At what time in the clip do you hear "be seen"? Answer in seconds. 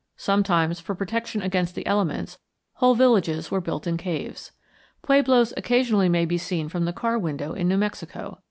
6.25-6.69